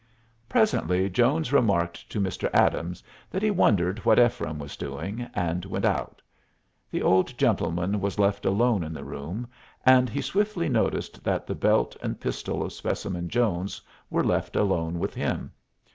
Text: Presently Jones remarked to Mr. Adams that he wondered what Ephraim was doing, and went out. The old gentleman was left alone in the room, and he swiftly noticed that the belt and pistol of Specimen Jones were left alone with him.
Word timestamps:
Presently 0.49 1.11
Jones 1.11 1.53
remarked 1.53 2.09
to 2.11 2.19
Mr. 2.19 2.49
Adams 2.55 3.03
that 3.29 3.43
he 3.43 3.51
wondered 3.51 3.99
what 4.03 4.17
Ephraim 4.17 4.57
was 4.57 4.75
doing, 4.75 5.29
and 5.35 5.63
went 5.63 5.85
out. 5.85 6.23
The 6.89 7.03
old 7.03 7.37
gentleman 7.37 8.01
was 8.01 8.17
left 8.17 8.43
alone 8.43 8.83
in 8.83 8.93
the 8.93 9.03
room, 9.03 9.47
and 9.85 10.09
he 10.09 10.23
swiftly 10.23 10.69
noticed 10.69 11.23
that 11.23 11.45
the 11.45 11.53
belt 11.53 11.95
and 12.01 12.19
pistol 12.19 12.63
of 12.63 12.73
Specimen 12.73 13.29
Jones 13.29 13.79
were 14.09 14.23
left 14.23 14.55
alone 14.55 14.97
with 14.97 15.13
him. 15.13 15.51